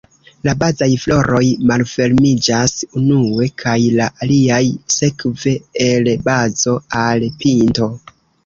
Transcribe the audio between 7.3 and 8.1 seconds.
pinto.